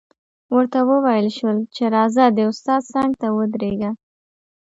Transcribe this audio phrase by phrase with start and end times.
[0.55, 3.91] ورته وویل شول چې راځه د استاد څنګ ته ودرېږه